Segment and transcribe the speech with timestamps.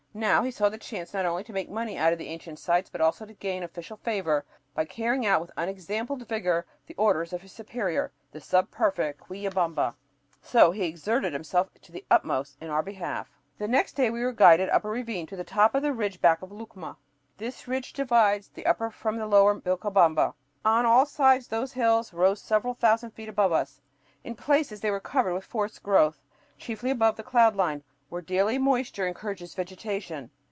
[0.13, 2.89] Now he saw the chance not only to make money out of the ancient sites,
[2.89, 4.43] but also to gain official favor
[4.75, 9.27] by carrying out with unexampled vigor the orders of his superior, the sub prefect of
[9.27, 9.95] Quillabamba.
[10.41, 13.29] So he exerted himself to the utmost in our behalf.
[13.57, 16.19] The next day we were guided up a ravine to the top of the ridge
[16.19, 16.97] back of Lucma.
[17.37, 20.33] This ridge divides the upper from the lower Vilcabamba.
[20.65, 23.79] On all sides the hills rose several thousand feet above us.
[24.25, 26.19] In places they were covered with forest growth,
[26.57, 30.29] chiefly above the cloud line, where daily moisture encourages vegetation.